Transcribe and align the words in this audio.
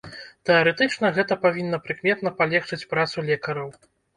Тэарэтычна, 0.49 1.11
гэта 1.17 1.37
павінна 1.45 1.81
прыкметна 1.89 2.35
палегчыць 2.41 2.83
працу 2.95 3.17
лекараў. 3.33 3.69